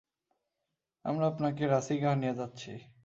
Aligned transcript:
আমরা 1.05 1.25
আপনাকে 1.27 1.63
রাসিগাহ 1.67 2.13
নিয়ে 2.15 2.37
যাচ্ছি। 2.39 2.71